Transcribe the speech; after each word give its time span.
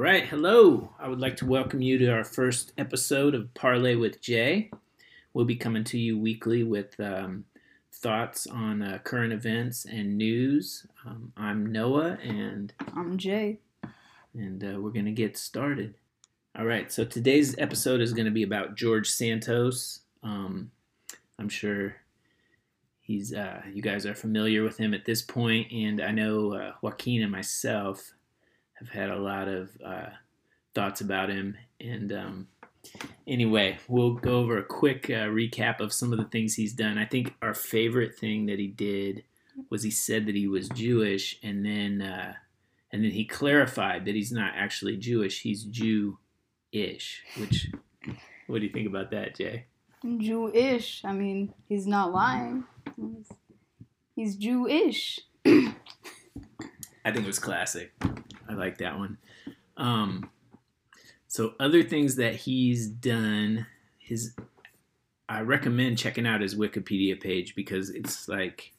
right, 0.00 0.24
hello. 0.24 0.94
I 0.98 1.08
would 1.08 1.20
like 1.20 1.36
to 1.36 1.46
welcome 1.46 1.82
you 1.82 1.98
to 1.98 2.10
our 2.10 2.24
first 2.24 2.72
episode 2.78 3.34
of 3.34 3.52
Parlay 3.52 3.96
with 3.96 4.22
Jay. 4.22 4.70
We'll 5.34 5.44
be 5.44 5.56
coming 5.56 5.84
to 5.84 5.98
you 5.98 6.18
weekly 6.18 6.64
with 6.64 6.98
um, 6.98 7.44
thoughts 7.92 8.46
on 8.46 8.80
uh, 8.80 9.00
current 9.04 9.30
events 9.30 9.84
and 9.84 10.16
news. 10.16 10.86
Um, 11.04 11.34
I'm 11.36 11.70
Noah, 11.70 12.16
and 12.24 12.72
I'm 12.96 13.18
Jay. 13.18 13.58
and 14.32 14.64
uh, 14.64 14.80
we're 14.80 14.88
gonna 14.88 15.12
get 15.12 15.36
started. 15.36 15.96
All 16.58 16.64
right, 16.64 16.90
so 16.90 17.04
today's 17.04 17.54
episode 17.58 18.00
is 18.00 18.14
gonna 18.14 18.30
be 18.30 18.42
about 18.42 18.76
George 18.76 19.10
Santos. 19.10 20.00
Um, 20.22 20.70
I'm 21.38 21.50
sure 21.50 21.96
he's 23.02 23.34
uh, 23.34 23.60
you 23.70 23.82
guys 23.82 24.06
are 24.06 24.14
familiar 24.14 24.62
with 24.62 24.78
him 24.78 24.94
at 24.94 25.04
this 25.04 25.20
point, 25.20 25.70
and 25.70 26.00
I 26.00 26.10
know 26.10 26.54
uh, 26.54 26.72
Joaquin 26.80 27.20
and 27.20 27.30
myself 27.30 28.14
have 28.80 28.88
had 28.88 29.10
a 29.10 29.18
lot 29.18 29.48
of 29.48 29.70
uh, 29.84 30.08
thoughts 30.74 31.00
about 31.00 31.28
him. 31.28 31.56
And 31.80 32.12
um, 32.12 32.48
anyway, 33.26 33.78
we'll 33.88 34.14
go 34.14 34.38
over 34.38 34.58
a 34.58 34.64
quick 34.64 35.08
uh, 35.08 35.28
recap 35.28 35.80
of 35.80 35.92
some 35.92 36.12
of 36.12 36.18
the 36.18 36.24
things 36.24 36.54
he's 36.54 36.72
done. 36.72 36.98
I 36.98 37.04
think 37.04 37.34
our 37.42 37.54
favorite 37.54 38.18
thing 38.18 38.46
that 38.46 38.58
he 38.58 38.66
did 38.66 39.24
was 39.68 39.82
he 39.82 39.90
said 39.90 40.26
that 40.26 40.34
he 40.34 40.48
was 40.48 40.68
Jewish, 40.70 41.38
and 41.42 41.64
then 41.64 42.00
uh, 42.00 42.34
and 42.92 43.04
then 43.04 43.10
he 43.10 43.24
clarified 43.24 44.04
that 44.06 44.14
he's 44.14 44.32
not 44.32 44.52
actually 44.56 44.96
Jewish; 44.96 45.42
he's 45.42 45.64
Jew-ish. 45.64 47.22
Which, 47.38 47.70
what 48.46 48.60
do 48.60 48.66
you 48.66 48.72
think 48.72 48.88
about 48.88 49.10
that, 49.10 49.36
Jay? 49.36 49.66
Jewish. 50.18 51.02
I 51.04 51.12
mean, 51.12 51.52
he's 51.68 51.86
not 51.86 52.12
lying. 52.12 52.64
He's, 52.96 53.28
he's 54.16 54.36
Jewish. 54.36 55.20
I 55.44 57.12
think 57.12 57.24
it 57.24 57.26
was 57.26 57.38
classic. 57.38 57.92
I 58.50 58.54
like 58.54 58.78
that 58.78 58.98
one. 58.98 59.16
Um, 59.76 60.30
so 61.28 61.54
other 61.60 61.84
things 61.84 62.16
that 62.16 62.34
he's 62.34 62.88
done, 62.88 63.66
his 63.98 64.34
I 65.28 65.42
recommend 65.42 65.98
checking 65.98 66.26
out 66.26 66.40
his 66.40 66.56
Wikipedia 66.56 67.20
page 67.20 67.54
because 67.54 67.90
it's 67.90 68.28
like 68.28 68.72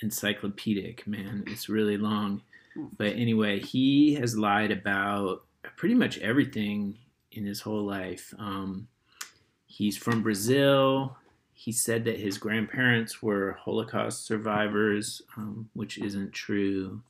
encyclopedic, 0.00 1.06
man. 1.06 1.44
It's 1.46 1.68
really 1.68 1.98
long. 1.98 2.40
But 2.96 3.16
anyway, 3.16 3.60
he 3.60 4.14
has 4.14 4.38
lied 4.38 4.70
about 4.70 5.44
pretty 5.76 5.94
much 5.94 6.18
everything 6.18 6.96
in 7.32 7.44
his 7.44 7.60
whole 7.60 7.84
life. 7.84 8.32
Um, 8.38 8.88
he's 9.66 9.98
from 9.98 10.22
Brazil. 10.22 11.18
He 11.52 11.72
said 11.72 12.04
that 12.06 12.18
his 12.18 12.38
grandparents 12.38 13.22
were 13.22 13.58
Holocaust 13.60 14.24
survivors, 14.24 15.20
um, 15.36 15.68
which 15.74 15.98
isn't 15.98 16.32
true. 16.32 17.02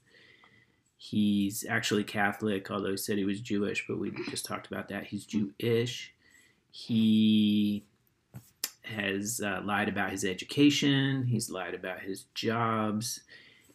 He's 0.97 1.65
actually 1.69 2.05
Catholic, 2.05 2.71
although 2.71 2.93
he 2.93 2.97
said 2.97 3.19
he 3.19 3.25
was 3.25 3.41
Jewish, 3.41 3.85
but 3.87 3.99
we 3.99 4.13
just 4.31 4.47
talked 4.47 4.67
about 4.67 4.89
that. 4.89 5.05
He's 5.05 5.27
Jewish. 5.27 6.15
He 6.71 7.85
has 8.83 9.41
uh, 9.45 9.61
lied 9.65 9.89
about 9.89 10.11
his 10.11 10.25
education. 10.25 11.25
He's 11.25 11.51
lied 11.51 11.75
about 11.75 12.01
his 12.01 12.25
jobs. 12.35 13.21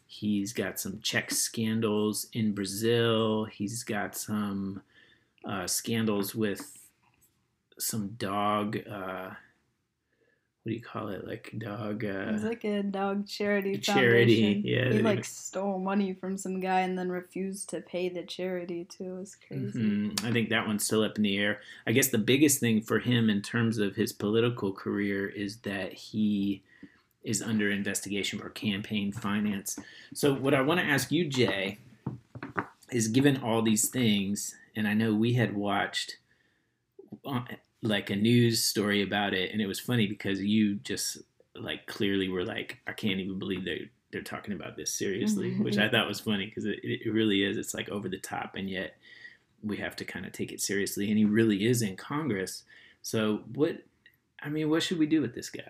He's 0.08 0.52
got 0.52 0.80
some 0.80 1.00
check 1.02 1.32
scandals 1.32 2.28
in 2.34 2.54
Brazil. 2.54 3.46
He's 3.46 3.84
got 3.84 4.16
some 4.16 4.82
uh, 5.46 5.68
scandals 5.68 6.36
with 6.36 6.78
some 7.80 8.10
dog. 8.18 8.80
Uh, 8.90 9.32
what 10.64 10.70
do 10.70 10.76
you 10.76 10.82
call 10.82 11.08
it? 11.08 11.26
Like 11.28 11.54
dog. 11.58 12.06
Uh, 12.06 12.34
He's 12.34 12.44
like 12.44 12.64
a 12.66 12.84
dog 12.84 13.28
charity 13.28 13.78
Charity, 13.80 14.62
foundation. 14.62 14.64
yeah, 14.66 14.94
He 14.94 15.02
like 15.02 15.26
stole 15.26 15.80
money 15.80 16.14
from 16.14 16.38
some 16.38 16.60
guy 16.60 16.82
and 16.82 16.96
then 16.98 17.10
refused 17.10 17.70
to 17.72 17.82
pay 17.82 18.10
the 18.10 18.22
charity 18.24 18.86
too. 18.86 19.18
It's 19.22 19.36
crazy. 19.36 19.80
Mhm. 19.80 20.24
I 20.24 20.32
think 20.32 20.50
that 20.50 20.68
one's 20.68 20.86
still 20.86 21.04
up 21.04 21.18
in 21.18 21.24
the 21.24 21.38
air. 21.40 21.62
I 21.88 21.94
guess 21.94 22.10
the 22.10 22.20
biggest 22.20 22.60
thing 22.60 22.82
for 22.82 23.00
him 23.00 23.28
in 23.30 23.42
terms 23.42 23.80
of 23.80 23.96
his 23.96 24.14
political 24.14 24.72
career 24.72 25.28
is 25.28 25.58
that 25.62 25.94
he 25.94 26.62
is 27.24 27.42
under 27.42 27.70
investigation 27.72 28.38
for 28.40 28.50
campaign 28.50 29.12
finance. 29.12 29.78
So, 30.14 30.34
what 30.34 30.54
I 30.54 30.62
want 30.62 30.80
to 30.80 30.86
ask 30.86 31.12
you, 31.12 31.26
Jay, 31.28 31.80
is 32.92 33.08
given 33.08 33.38
all 33.38 33.62
these 33.62 33.90
things, 33.90 34.56
and 34.76 34.88
I 34.88 34.94
know 34.94 35.14
we 35.16 35.34
had 35.34 35.56
watched 35.56 36.18
uh, 37.26 37.42
like 37.82 38.10
a 38.10 38.16
news 38.16 38.64
story 38.64 39.02
about 39.02 39.34
it, 39.34 39.52
and 39.52 39.62
it 39.62 39.68
was 39.68 39.80
funny 39.80 40.08
because 40.08 40.42
you 40.42 40.76
just 40.76 41.18
like 41.56 41.86
clearly 41.88 42.30
were 42.30 42.46
like, 42.46 42.80
I 42.88 42.94
can't 42.94 43.20
even 43.20 43.40
believe 43.40 43.66
they're 43.66 43.90
they're 44.12 44.22
talking 44.22 44.54
about 44.54 44.76
this 44.76 44.94
seriously, 44.94 45.52
mm-hmm. 45.52 45.64
which 45.64 45.78
I 45.78 45.84
mm-hmm. 45.84 45.96
thought 45.96 46.08
was 46.08 46.20
funny 46.20 46.46
because 46.46 46.66
it, 46.66 46.80
it 46.84 47.12
really 47.12 47.44
is. 47.44 47.58
It's 47.58 47.74
like 47.74 47.90
over 47.90 48.10
the 48.10 48.20
top, 48.20 48.56
and 48.56 48.70
yet 48.70 48.96
we 49.64 49.78
have 49.78 49.96
to 49.98 50.06
kind 50.06 50.26
of 50.26 50.32
take 50.32 50.52
it 50.52 50.62
seriously. 50.62 51.10
And 51.10 51.18
he 51.18 51.26
really 51.26 51.66
is 51.66 51.82
in 51.82 51.96
Congress. 51.96 52.64
So 53.02 53.42
what? 53.54 53.78
I 54.44 54.50
mean, 54.50 54.70
what 54.70 54.84
should 54.84 54.98
we 54.98 55.06
do 55.06 55.22
with 55.22 55.36
this 55.36 55.50
guy? 55.50 55.62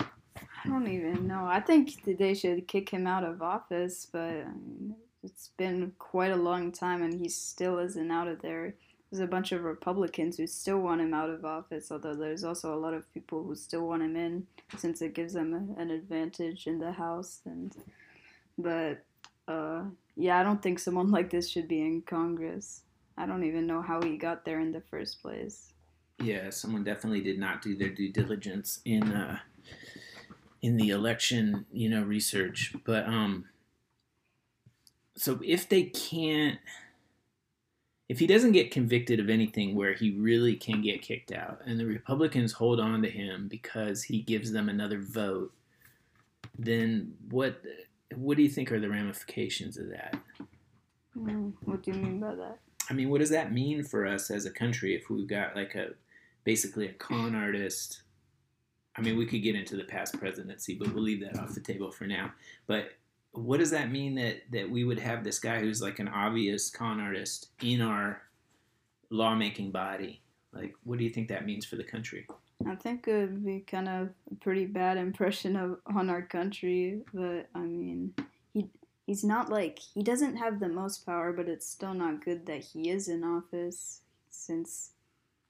I 0.00 0.68
don't 0.68 0.88
even 0.88 1.26
know. 1.26 1.46
I 1.46 1.60
think 1.60 2.02
that 2.04 2.18
they 2.18 2.34
should 2.34 2.66
kick 2.66 2.88
him 2.88 3.06
out 3.06 3.24
of 3.24 3.42
office, 3.42 4.06
but 4.10 4.30
I 4.30 4.44
mean, 4.44 4.96
it's 5.22 5.50
been 5.56 5.92
quite 5.98 6.32
a 6.32 6.36
long 6.36 6.72
time 6.72 7.02
and 7.02 7.20
he 7.20 7.28
still 7.28 7.78
isn't 7.78 8.10
out 8.10 8.26
of 8.26 8.40
there. 8.42 8.74
There's 9.10 9.20
a 9.20 9.26
bunch 9.26 9.52
of 9.52 9.62
Republicans 9.62 10.36
who 10.36 10.46
still 10.46 10.78
want 10.78 11.00
him 11.00 11.14
out 11.14 11.30
of 11.30 11.44
office, 11.44 11.92
although 11.92 12.14
there's 12.14 12.42
also 12.42 12.74
a 12.74 12.80
lot 12.80 12.92
of 12.92 13.12
people 13.14 13.44
who 13.44 13.54
still 13.54 13.86
want 13.86 14.02
him 14.02 14.16
in 14.16 14.46
since 14.76 15.00
it 15.00 15.14
gives 15.14 15.34
them 15.34 15.74
an 15.78 15.90
advantage 15.90 16.66
in 16.66 16.78
the 16.78 16.90
House. 16.90 17.40
And 17.44 17.74
but 18.58 19.04
uh, 19.46 19.82
yeah, 20.16 20.40
I 20.40 20.42
don't 20.42 20.62
think 20.62 20.78
someone 20.78 21.10
like 21.12 21.30
this 21.30 21.48
should 21.48 21.68
be 21.68 21.80
in 21.80 22.02
Congress. 22.02 22.82
I 23.16 23.26
don't 23.26 23.44
even 23.44 23.66
know 23.66 23.80
how 23.80 24.02
he 24.02 24.16
got 24.16 24.44
there 24.44 24.60
in 24.60 24.72
the 24.72 24.82
first 24.82 25.22
place. 25.22 25.72
Yeah, 26.18 26.50
someone 26.50 26.84
definitely 26.84 27.20
did 27.20 27.38
not 27.38 27.62
do 27.62 27.76
their 27.76 27.90
due 27.90 28.10
diligence 28.10 28.80
in 28.84 29.12
uh, 29.12 29.38
in 30.62 30.76
the 30.76 30.90
election, 30.90 31.66
you 31.72 31.88
know, 31.88 32.02
research. 32.02 32.74
But 32.84 33.06
um, 33.06 33.44
so 35.16 35.40
if 35.44 35.68
they 35.68 35.84
can't, 35.84 36.58
if 38.08 38.18
he 38.18 38.26
doesn't 38.26 38.52
get 38.52 38.70
convicted 38.70 39.18
of 39.18 39.28
anything 39.28 39.74
where 39.74 39.92
he 39.92 40.12
really 40.12 40.54
can 40.54 40.80
get 40.82 41.02
kicked 41.02 41.32
out, 41.32 41.60
and 41.66 41.78
the 41.78 41.86
Republicans 41.86 42.52
hold 42.52 42.78
on 42.78 43.02
to 43.02 43.10
him 43.10 43.48
because 43.48 44.02
he 44.04 44.22
gives 44.22 44.52
them 44.52 44.68
another 44.68 45.00
vote, 45.00 45.52
then 46.58 47.14
what? 47.30 47.60
What 48.14 48.36
do 48.36 48.42
you 48.44 48.48
think 48.48 48.70
are 48.70 48.78
the 48.78 48.88
ramifications 48.88 49.76
of 49.76 49.88
that? 49.90 50.16
Mm, 51.18 51.52
What 51.64 51.82
do 51.82 51.90
you 51.90 51.96
mean 51.96 52.20
by 52.20 52.34
that? 52.36 52.58
I 52.88 52.92
mean, 52.94 53.10
what 53.10 53.18
does 53.18 53.30
that 53.30 53.52
mean 53.52 53.82
for 53.82 54.06
us 54.06 54.30
as 54.30 54.46
a 54.46 54.50
country 54.50 54.94
if 54.94 55.10
we've 55.10 55.26
got 55.26 55.56
like 55.56 55.74
a 55.74 55.90
basically 56.44 56.86
a 56.86 56.92
con 56.92 57.34
artist? 57.34 58.02
I 58.96 59.02
mean, 59.02 59.16
we 59.16 59.26
could 59.26 59.42
get 59.42 59.56
into 59.56 59.76
the 59.76 59.84
past 59.84 60.18
presidency, 60.18 60.74
but 60.74 60.94
we'll 60.94 61.02
leave 61.02 61.20
that 61.20 61.38
off 61.38 61.54
the 61.54 61.60
table 61.60 61.90
for 61.90 62.06
now. 62.06 62.32
But 62.66 62.92
what 63.36 63.58
does 63.60 63.70
that 63.70 63.90
mean 63.90 64.14
that 64.16 64.42
that 64.50 64.68
we 64.68 64.84
would 64.84 64.98
have 64.98 65.24
this 65.24 65.38
guy 65.38 65.60
who's 65.60 65.82
like 65.82 65.98
an 65.98 66.08
obvious 66.08 66.70
con 66.70 67.00
artist 67.00 67.48
in 67.62 67.80
our 67.80 68.22
lawmaking 69.10 69.70
body? 69.70 70.22
Like, 70.52 70.74
what 70.84 70.98
do 70.98 71.04
you 71.04 71.10
think 71.10 71.28
that 71.28 71.44
means 71.44 71.64
for 71.64 71.76
the 71.76 71.84
country? 71.84 72.26
I 72.66 72.74
think 72.74 73.06
it 73.06 73.12
would 73.12 73.44
be 73.44 73.60
kind 73.60 73.88
of 73.88 74.08
a 74.30 74.34
pretty 74.40 74.64
bad 74.64 74.96
impression 74.96 75.56
of 75.56 75.78
on 75.86 76.08
our 76.08 76.22
country, 76.22 77.02
but 77.12 77.48
I 77.54 77.60
mean, 77.60 78.14
he 78.52 78.68
he's 79.06 79.22
not 79.22 79.50
like 79.50 79.78
he 79.78 80.02
doesn't 80.02 80.36
have 80.36 80.58
the 80.58 80.68
most 80.68 81.04
power, 81.04 81.32
but 81.32 81.48
it's 81.48 81.68
still 81.68 81.94
not 81.94 82.24
good 82.24 82.46
that 82.46 82.64
he 82.64 82.90
is 82.90 83.08
in 83.08 83.22
office 83.22 84.00
since 84.30 84.92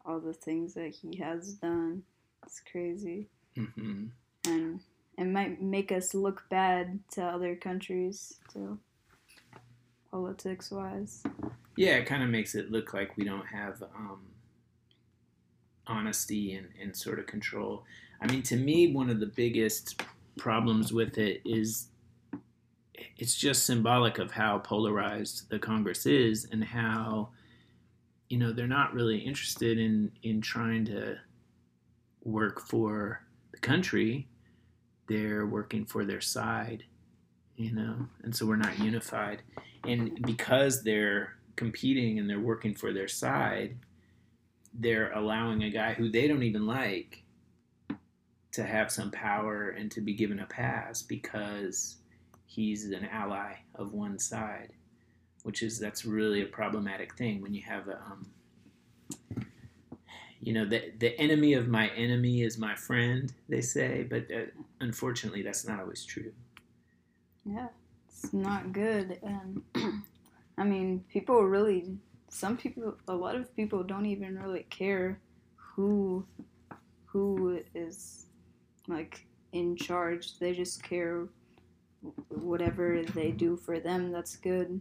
all 0.05 0.21
the 0.21 0.33
things 0.33 0.75
that 0.75 0.95
he 0.95 1.17
has 1.19 1.55
done. 1.55 2.03
It's 2.45 2.61
crazy, 2.71 3.29
hmm 3.55 4.07
and 4.47 4.81
it 5.19 5.27
might 5.27 5.63
make 5.63 5.93
us 5.93 6.15
look 6.15 6.45
bad 6.51 7.01
to 7.13 7.25
other 7.25 7.57
countries 7.57 8.35
too, 8.53 8.79
politics 10.11 10.71
wise. 10.71 11.23
Yeah, 11.77 11.97
it 11.97 12.07
kind 12.07 12.23
of 12.23 12.31
makes 12.31 12.55
it 12.55 12.71
look 12.71 12.95
like 12.95 13.17
we 13.17 13.25
don't 13.25 13.47
have 13.47 13.83
um, 13.83 14.21
honesty 15.87 16.55
and, 16.55 16.69
and 16.81 16.97
sort 16.97 17.19
of 17.19 17.27
control. 17.27 17.85
I 18.21 18.31
mean, 18.31 18.43
to 18.45 18.57
me, 18.57 18.93
one 18.93 19.11
of 19.11 19.21
the 19.21 19.27
biggest 19.27 20.03
problems 20.37 20.93
with 20.93 21.19
it 21.19 21.41
is 21.45 21.89
it's 23.19 23.35
just 23.35 23.65
symbolic 23.65 24.19
of 24.19 24.31
how 24.31 24.59
polarized 24.59 25.49
the 25.51 25.59
Congress 25.59 26.07
is 26.07 26.47
and 26.51 26.65
how, 26.65 27.31
you 28.29 28.39
know, 28.39 28.53
they're 28.53 28.67
not 28.67 28.93
really 28.95 29.19
interested 29.19 29.79
in, 29.79 30.13
in 30.23 30.41
trying 30.41 30.85
to 30.87 31.17
work 32.25 32.61
for 32.61 33.23
the 33.53 33.59
country. 33.59 34.29
They're 35.09 35.47
working 35.47 35.85
for 35.87 36.05
their 36.05 36.21
side, 36.21 36.85
you 37.57 37.73
know, 37.73 38.09
and 38.23 38.35
so 38.35 38.47
we're 38.47 38.57
not 38.57 38.79
unified. 38.79 39.43
And 39.85 40.21
because 40.27 40.83
they're 40.83 41.35
competing 41.57 42.19
and 42.19 42.29
they're 42.29 42.41
working 42.41 42.75
for 42.75 42.93
their 42.93 43.09
side, 43.09 43.77
they're 44.75 45.13
allowing 45.13 45.63
a 45.63 45.71
guy 45.71 45.95
who 45.95 46.11
they 46.11 46.29
don't 46.29 46.43
even 46.43 46.67
like 46.67 47.23
to 48.53 48.65
have 48.65 48.91
some 48.91 49.11
power 49.11 49.69
and 49.71 49.91
to 49.93 50.01
be 50.01 50.15
given 50.15 50.41
a 50.41 50.47
pass 50.47 51.03
because 51.03 51.97
he's 52.47 52.87
an 52.91 53.07
ally 53.07 53.55
of 53.75 53.93
one 53.93 54.19
side. 54.19 54.73
which 55.43 55.63
is 55.63 55.79
that's 55.79 56.05
really 56.05 56.43
a 56.43 56.47
problematic 56.47 57.15
thing 57.17 57.41
when 57.41 57.55
you 57.55 57.63
have 57.63 57.87
a 57.89 57.97
um, 57.99 58.27
you 60.41 60.53
know 60.53 60.65
the 60.65 60.93
the 60.99 61.19
enemy 61.21 61.55
of 61.55 61.69
my 61.69 61.89
enemy 61.91 62.43
is 62.43 62.59
my 62.59 62.75
friend 62.75 63.33
they 63.49 63.61
say 63.61 64.07
but 64.09 64.25
uh, 64.33 64.47
unfortunately 64.81 65.43
that's 65.43 65.67
not 65.67 65.81
always 65.81 66.05
true. 66.05 66.33
Yeah 67.45 67.69
it's 68.09 68.33
not 68.33 68.73
good 68.73 69.19
and 69.23 69.63
i 70.59 70.65
mean 70.65 71.05
people 71.13 71.43
really 71.45 71.97
some 72.29 72.57
people 72.57 72.97
a 73.09 73.15
lot 73.15 73.35
of 73.37 73.55
people 73.55 73.83
don't 73.83 74.07
even 74.07 74.39
really 74.39 74.67
care 74.71 75.19
who 75.55 76.27
who 77.05 77.61
is 77.75 78.27
like 78.89 79.27
in 79.53 79.77
charge. 79.77 80.39
They 80.39 80.53
just 80.53 80.83
care 80.83 81.27
whatever 82.29 83.03
they 83.15 83.31
do 83.31 83.57
for 83.57 83.81
them 83.81 84.13
that's 84.13 84.37
good. 84.37 84.81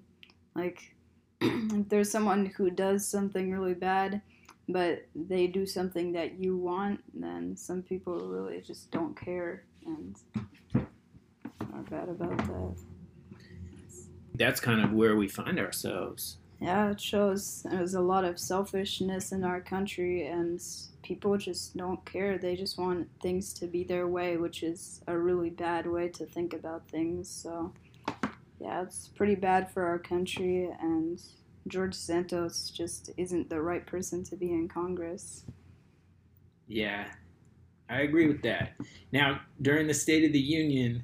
Like 0.53 0.95
if 1.41 1.89
there's 1.89 2.11
someone 2.11 2.47
who 2.57 2.69
does 2.69 3.07
something 3.07 3.51
really 3.51 3.73
bad 3.73 4.21
but 4.67 5.05
they 5.15 5.47
do 5.47 5.65
something 5.65 6.11
that 6.11 6.39
you 6.39 6.57
want 6.57 6.99
then 7.13 7.55
some 7.55 7.81
people 7.81 8.27
really 8.27 8.61
just 8.61 8.89
don't 8.91 9.19
care 9.19 9.63
and 9.85 10.17
are 11.73 11.83
bad 11.89 12.09
about 12.09 12.37
that 12.37 12.75
that's 14.35 14.59
kind 14.59 14.83
of 14.83 14.91
where 14.91 15.15
we 15.15 15.27
find 15.27 15.59
ourselves 15.59 16.37
yeah, 16.59 16.91
it 16.91 17.01
shows 17.01 17.63
there's 17.69 17.95
a 17.95 18.01
lot 18.01 18.23
of 18.23 18.39
selfishness 18.39 19.31
in 19.31 19.43
our 19.43 19.59
country, 19.61 20.27
and 20.27 20.61
people 21.03 21.37
just 21.37 21.75
don't 21.75 22.03
care. 22.05 22.37
They 22.37 22.55
just 22.55 22.77
want 22.77 23.09
things 23.21 23.53
to 23.55 23.67
be 23.67 23.83
their 23.83 24.07
way, 24.07 24.37
which 24.37 24.63
is 24.63 25.01
a 25.07 25.17
really 25.17 25.49
bad 25.49 25.85
way 25.85 26.09
to 26.09 26.25
think 26.25 26.53
about 26.53 26.87
things. 26.87 27.29
So, 27.29 27.73
yeah, 28.59 28.83
it's 28.83 29.09
pretty 29.09 29.35
bad 29.35 29.71
for 29.71 29.85
our 29.85 29.99
country, 29.99 30.69
and 30.79 31.21
George 31.67 31.95
Santos 31.95 32.69
just 32.69 33.09
isn't 33.17 33.49
the 33.49 33.61
right 33.61 33.85
person 33.85 34.23
to 34.25 34.35
be 34.35 34.51
in 34.51 34.67
Congress. 34.67 35.43
Yeah, 36.67 37.07
I 37.89 38.01
agree 38.01 38.27
with 38.27 38.41
that. 38.43 38.73
Now, 39.11 39.41
during 39.61 39.87
the 39.87 39.93
State 39.93 40.23
of 40.23 40.31
the 40.31 40.39
Union, 40.39 41.03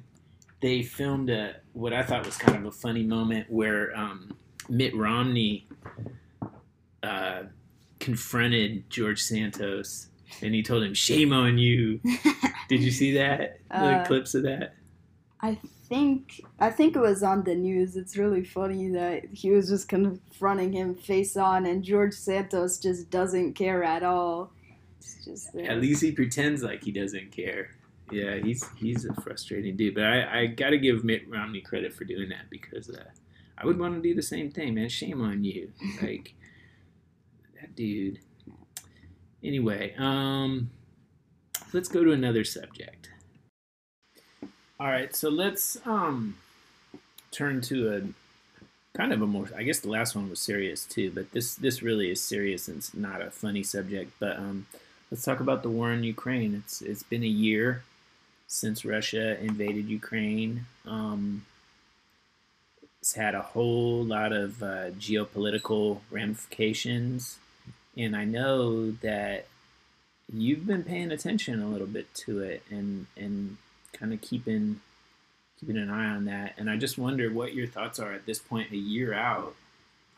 they 0.60 0.82
filmed 0.82 1.30
a 1.30 1.56
what 1.72 1.92
I 1.92 2.02
thought 2.02 2.24
was 2.24 2.36
kind 2.36 2.58
of 2.58 2.64
a 2.66 2.72
funny 2.72 3.02
moment 3.02 3.50
where 3.50 3.96
um, 3.96 4.36
Mitt 4.68 4.96
Romney 4.96 5.66
uh, 7.02 7.42
confronted 7.98 8.88
George 8.88 9.20
Santos 9.22 10.08
and 10.40 10.54
he 10.54 10.62
told 10.62 10.82
him, 10.82 10.94
"Shame 10.94 11.32
on 11.32 11.58
you." 11.58 12.00
Did 12.68 12.80
you 12.80 12.90
see 12.90 13.14
that? 13.14 13.58
Uh, 13.70 14.04
clips 14.06 14.34
of 14.34 14.44
that? 14.44 14.76
I 15.42 15.58
think 15.88 16.40
I 16.60 16.70
think 16.70 16.94
it 16.94 17.00
was 17.00 17.22
on 17.22 17.42
the 17.42 17.54
news. 17.54 17.96
It's 17.96 18.16
really 18.16 18.44
funny 18.44 18.88
that 18.90 19.24
he 19.32 19.50
was 19.50 19.68
just 19.68 19.88
confronting 19.88 20.72
him 20.72 20.94
face 20.94 21.36
on, 21.36 21.66
and 21.66 21.82
George 21.82 22.14
Santos 22.14 22.78
just 22.78 23.10
doesn't 23.10 23.54
care 23.54 23.82
at 23.82 24.04
all. 24.04 24.52
At 25.68 25.80
least 25.80 26.00
he 26.02 26.12
pretends 26.12 26.62
like 26.62 26.84
he 26.84 26.92
doesn't 26.92 27.32
care. 27.32 27.70
Yeah, 28.12 28.36
he's 28.36 28.64
he's 28.76 29.04
a 29.04 29.14
frustrating 29.20 29.76
dude. 29.76 29.96
But 29.96 30.04
I, 30.04 30.40
I 30.40 30.46
got 30.46 30.70
to 30.70 30.78
give 30.78 31.02
Mitt 31.02 31.28
Romney 31.28 31.60
credit 31.60 31.92
for 31.92 32.04
doing 32.04 32.28
that 32.28 32.48
because 32.48 32.88
uh, 32.88 33.04
I 33.58 33.66
would 33.66 33.78
want 33.78 33.94
to 33.94 34.00
do 34.00 34.14
the 34.14 34.22
same 34.22 34.50
thing, 34.50 34.74
man. 34.74 34.88
Shame 34.88 35.20
on 35.20 35.42
you. 35.42 35.72
Like 36.00 36.34
that 37.60 37.74
dude. 37.74 38.20
Anyway, 39.42 39.94
um 39.98 40.70
let's 41.72 41.88
go 41.88 42.04
to 42.04 42.12
another 42.12 42.44
subject. 42.44 43.11
All 44.80 44.88
right, 44.88 45.14
so 45.14 45.28
let's 45.28 45.78
um 45.86 46.36
turn 47.30 47.60
to 47.62 47.94
a 47.94 48.96
kind 48.98 49.12
of 49.12 49.22
a 49.22 49.26
more 49.26 49.48
I 49.56 49.62
guess 49.62 49.80
the 49.80 49.88
last 49.88 50.14
one 50.14 50.28
was 50.28 50.40
serious 50.40 50.84
too, 50.84 51.10
but 51.12 51.30
this 51.32 51.54
this 51.54 51.82
really 51.82 52.10
is 52.10 52.20
serious 52.20 52.68
and 52.68 52.78
it's 52.78 52.94
not 52.94 53.22
a 53.22 53.30
funny 53.30 53.62
subject, 53.62 54.12
but 54.18 54.36
um 54.38 54.66
let's 55.10 55.24
talk 55.24 55.40
about 55.40 55.62
the 55.62 55.70
war 55.70 55.92
in 55.92 56.02
Ukraine. 56.04 56.54
It's 56.54 56.82
it's 56.82 57.02
been 57.02 57.22
a 57.22 57.26
year 57.26 57.84
since 58.46 58.84
Russia 58.84 59.38
invaded 59.40 59.86
Ukraine. 59.88 60.66
Um 60.86 61.44
it's 63.00 63.14
had 63.14 63.34
a 63.34 63.42
whole 63.42 64.04
lot 64.04 64.32
of 64.32 64.62
uh, 64.62 64.90
geopolitical 64.92 66.00
ramifications, 66.08 67.38
and 67.96 68.14
I 68.14 68.24
know 68.24 68.92
that 68.92 69.46
you've 70.32 70.66
been 70.66 70.84
paying 70.84 71.10
attention 71.10 71.60
a 71.60 71.68
little 71.68 71.88
bit 71.88 72.14
to 72.14 72.40
it 72.40 72.62
and 72.70 73.06
and 73.16 73.56
kind 73.92 74.12
of 74.12 74.20
keeping 74.20 74.80
keeping 75.58 75.76
an 75.76 75.90
eye 75.90 76.08
on 76.08 76.24
that. 76.24 76.54
And 76.58 76.68
I 76.68 76.76
just 76.76 76.98
wonder 76.98 77.30
what 77.30 77.54
your 77.54 77.68
thoughts 77.68 78.00
are 78.00 78.12
at 78.12 78.26
this 78.26 78.40
point, 78.40 78.72
a 78.72 78.76
year 78.76 79.14
out. 79.14 79.54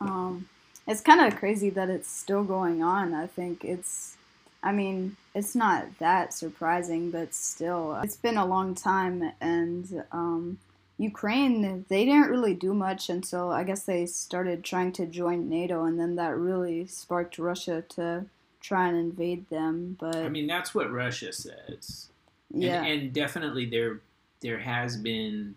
Um, 0.01 0.49
it's 0.87 1.01
kind 1.01 1.21
of 1.21 1.39
crazy 1.39 1.69
that 1.71 1.89
it's 1.89 2.09
still 2.09 2.43
going 2.43 2.81
on. 2.81 3.13
I 3.13 3.27
think 3.27 3.63
it's, 3.63 4.17
I 4.63 4.71
mean, 4.71 5.17
it's 5.35 5.55
not 5.55 5.99
that 5.99 6.33
surprising, 6.33 7.11
but 7.11 7.33
still, 7.35 7.99
it's 8.03 8.15
been 8.15 8.37
a 8.37 8.45
long 8.45 8.73
time, 8.73 9.31
and 9.39 10.03
um, 10.11 10.57
Ukraine, 10.97 11.85
they 11.89 12.05
didn't 12.05 12.29
really 12.29 12.53
do 12.55 12.73
much 12.73 13.09
until 13.09 13.51
I 13.51 13.63
guess 13.63 13.83
they 13.83 14.05
started 14.05 14.63
trying 14.63 14.93
to 14.93 15.05
join 15.05 15.49
NATO, 15.49 15.83
and 15.83 15.99
then 15.99 16.15
that 16.15 16.35
really 16.35 16.87
sparked 16.87 17.37
Russia 17.37 17.83
to 17.89 18.25
try 18.61 18.87
and 18.87 18.97
invade 18.97 19.49
them. 19.49 19.97
But 19.99 20.15
I 20.15 20.29
mean, 20.29 20.47
that's 20.47 20.73
what 20.73 20.91
Russia 20.91 21.31
says. 21.33 22.07
Yeah, 22.55 22.83
and, 22.83 23.01
and 23.01 23.13
definitely 23.13 23.65
there 23.65 23.99
there 24.41 24.59
has 24.59 24.97
been, 24.97 25.55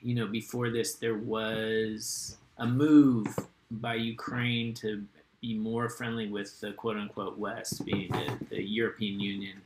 you 0.00 0.14
know, 0.14 0.26
before 0.26 0.70
this 0.70 0.94
there 0.94 1.16
was 1.16 2.36
a 2.58 2.66
move 2.66 3.26
by 3.70 3.94
Ukraine 3.94 4.74
to 4.74 5.04
be 5.40 5.54
more 5.54 5.88
friendly 5.88 6.28
with 6.28 6.60
the 6.60 6.72
quote 6.72 6.96
unquote 6.96 7.38
West, 7.38 7.84
being 7.84 8.10
the, 8.10 8.38
the 8.50 8.62
European 8.62 9.20
Union 9.20 9.60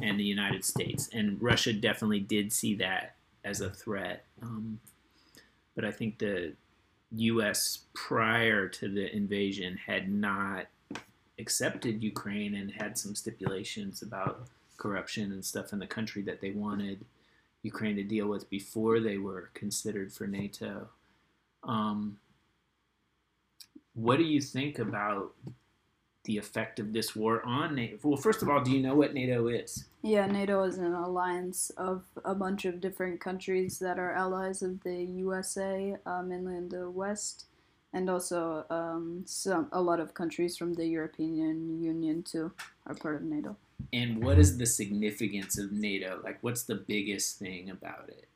and 0.00 0.18
the 0.18 0.24
United 0.24 0.64
States, 0.64 1.10
and 1.12 1.42
Russia 1.42 1.72
definitely 1.72 2.20
did 2.20 2.52
see 2.52 2.74
that 2.76 3.16
as 3.44 3.60
a 3.60 3.70
threat. 3.70 4.24
Um, 4.40 4.78
but 5.74 5.84
I 5.84 5.90
think 5.90 6.18
the 6.18 6.52
U.S. 7.12 7.80
prior 7.94 8.68
to 8.68 8.88
the 8.88 9.14
invasion 9.14 9.76
had 9.86 10.08
not 10.08 10.66
accepted 11.38 12.02
Ukraine 12.02 12.54
and 12.54 12.70
had 12.70 12.98
some 12.98 13.14
stipulations 13.14 14.02
about 14.02 14.46
corruption 14.78 15.32
and 15.32 15.44
stuff 15.44 15.72
in 15.72 15.78
the 15.78 15.86
country 15.86 16.22
that 16.22 16.40
they 16.40 16.52
wanted 16.52 17.04
Ukraine 17.62 17.96
to 17.96 18.04
deal 18.04 18.28
with 18.28 18.48
before 18.48 19.00
they 19.00 19.18
were 19.18 19.50
considered 19.52 20.12
for 20.12 20.26
NATO. 20.26 20.88
Um, 21.64 22.18
what 23.94 24.16
do 24.16 24.24
you 24.24 24.40
think 24.40 24.78
about 24.78 25.34
the 26.24 26.38
effect 26.38 26.78
of 26.78 26.92
this 26.92 27.16
war 27.16 27.42
on 27.44 27.74
NATO? 27.74 27.98
Well, 28.02 28.16
first 28.16 28.42
of 28.42 28.48
all, 28.48 28.62
do 28.62 28.70
you 28.70 28.80
know 28.80 28.94
what 28.94 29.14
NATO 29.14 29.48
is? 29.48 29.86
Yeah, 30.02 30.26
NATO 30.26 30.62
is 30.62 30.78
an 30.78 30.94
alliance 30.94 31.70
of 31.70 32.04
a 32.24 32.34
bunch 32.34 32.64
of 32.64 32.80
different 32.80 33.20
countries 33.20 33.78
that 33.80 33.98
are 33.98 34.12
allies 34.12 34.62
of 34.62 34.82
the 34.84 35.02
USA, 35.02 35.96
uh, 36.06 36.22
mainly 36.22 36.56
in 36.56 36.68
the 36.68 36.88
West, 36.88 37.46
and 37.92 38.10
also 38.10 38.64
um, 38.70 39.22
some 39.26 39.68
a 39.72 39.80
lot 39.80 40.00
of 40.00 40.14
countries 40.14 40.56
from 40.56 40.74
the 40.74 40.86
European 40.86 41.82
Union 41.82 42.22
too 42.22 42.52
are 42.86 42.94
part 42.94 43.16
of 43.16 43.22
NATO. 43.22 43.56
And 43.92 44.22
what 44.22 44.38
is 44.38 44.58
the 44.58 44.66
significance 44.66 45.58
of 45.58 45.72
NATO? 45.72 46.20
Like, 46.22 46.38
what's 46.42 46.64
the 46.64 46.74
biggest 46.74 47.38
thing 47.38 47.70
about 47.70 48.08
it? 48.08 48.28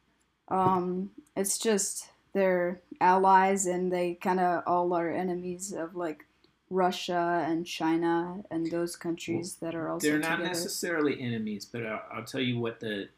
Um, 0.49 1.11
it's 1.37 1.59
just 1.59 2.09
they're 2.33 2.81
allies, 3.01 3.67
and 3.67 3.93
they 3.93 4.15
kind 4.15 4.41
of 4.41 4.63
all 4.67 4.95
are 4.95 5.11
enemies 5.11 5.73
of 5.73 5.95
like 5.95 6.25
Russia 6.71 7.45
and 7.47 7.67
China 7.67 8.43
and 8.51 8.71
those 8.71 8.97
countries 8.97 9.59
well, 9.61 9.71
that 9.71 9.77
are 9.77 9.91
also 9.91 10.09
they're 10.09 10.19
not 10.19 10.37
together. 10.37 10.49
necessarily 10.49 11.21
enemies, 11.21 11.67
but 11.67 11.87
I'll, 11.87 12.03
I'll, 12.13 12.25
tell 12.25 12.41
you 12.41 12.59
what 12.59 12.81
the 12.81 13.09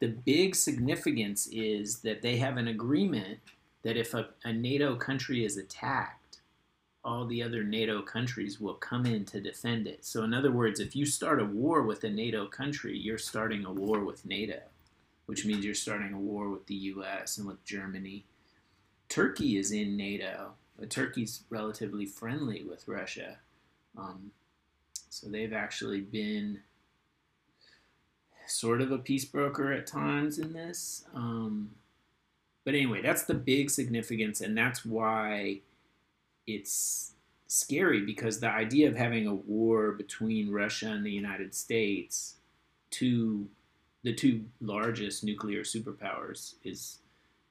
the 0.00 0.08
big 0.08 0.54
significance 0.54 1.46
is 1.48 2.00
that 2.00 2.22
they 2.22 2.36
have 2.36 2.56
an 2.56 2.68
agreement 2.68 3.38
that 3.82 3.96
if 3.96 4.14
a, 4.14 4.28
a 4.44 4.52
NATO 4.52 4.96
country 4.96 5.44
is 5.44 5.56
attacked, 5.56 6.40
all 7.04 7.26
the 7.26 7.42
other 7.42 7.62
NATO 7.62 8.02
countries 8.02 8.60
will 8.60 8.74
come 8.74 9.06
in 9.06 9.24
to 9.26 9.40
defend 9.40 9.86
it. 9.86 10.04
So, 10.04 10.24
in 10.24 10.34
other 10.34 10.52
words, 10.52 10.80
if 10.80 10.94
you 10.96 11.06
start 11.06 11.40
a 11.40 11.44
war 11.44 11.82
with 11.82 12.04
a 12.04 12.10
NATO 12.10 12.46
country, 12.46 12.98
you're 12.98 13.18
starting 13.18 13.64
a 13.64 13.72
war 13.72 14.04
with 14.04 14.26
NATO, 14.26 14.60
which 15.26 15.46
means 15.46 15.64
you're 15.64 15.74
starting 15.74 16.12
a 16.12 16.18
war 16.18 16.50
with 16.50 16.66
the 16.66 16.74
U.S. 16.74 17.38
and 17.38 17.46
with 17.46 17.64
Germany. 17.64 18.26
Turkey 19.08 19.56
is 19.56 19.72
in 19.72 19.96
NATO 19.96 20.52
Turkey's 20.86 21.42
relatively 21.50 22.06
friendly 22.06 22.64
with 22.64 22.86
Russia. 22.86 23.38
Um, 23.96 24.30
so 25.10 25.28
they've 25.28 25.52
actually 25.52 26.00
been 26.00 26.60
sort 28.46 28.80
of 28.80 28.92
a 28.92 28.98
peace 28.98 29.24
broker 29.24 29.72
at 29.72 29.86
times 29.86 30.38
in 30.38 30.52
this. 30.52 31.04
Um, 31.14 31.72
but 32.64 32.74
anyway, 32.74 33.02
that's 33.02 33.22
the 33.22 33.34
big 33.34 33.70
significance, 33.70 34.40
and 34.40 34.56
that's 34.56 34.84
why 34.84 35.60
it's 36.46 37.12
scary 37.46 38.02
because 38.02 38.40
the 38.40 38.50
idea 38.50 38.88
of 38.88 38.96
having 38.96 39.26
a 39.26 39.34
war 39.34 39.92
between 39.92 40.52
Russia 40.52 40.88
and 40.88 41.04
the 41.04 41.10
United 41.10 41.54
States, 41.54 42.36
two 42.90 43.48
the 44.04 44.14
two 44.14 44.44
largest 44.60 45.24
nuclear 45.24 45.62
superpowers, 45.62 46.54
is 46.62 46.98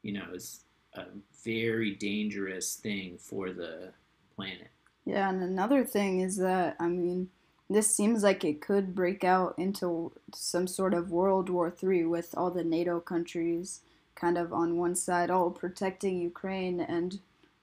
you 0.04 0.14
know 0.14 0.26
is 0.34 0.62
a 0.94 1.04
very 1.44 1.92
dangerous 1.96 2.76
thing 2.76 3.18
for 3.18 3.52
the 3.52 3.92
planet. 4.36 4.70
Yeah, 5.06 5.30
and 5.30 5.42
another 5.42 5.84
thing 5.84 6.22
is 6.22 6.38
that 6.38 6.76
I 6.80 6.88
mean, 6.88 7.30
this 7.70 7.94
seems 7.94 8.24
like 8.24 8.44
it 8.44 8.62
could 8.62 8.94
break 8.94 9.24
out 9.24 9.56
into 9.58 10.12
some 10.34 10.68
sort 10.68 10.94
of 10.94 11.12
World 11.12 11.50
War 11.50 11.74
III 11.82 12.06
with 12.06 12.34
all 12.38 12.52
the 12.52 12.64
NATO 12.64 13.00
countries 13.00 13.82
kind 14.18 14.38
of 14.38 14.52
on 14.52 14.78
one 14.78 14.96
side, 14.96 15.30
all 15.30 15.52
protecting 15.52 16.20
Ukraine, 16.20 16.80
and 16.82 17.20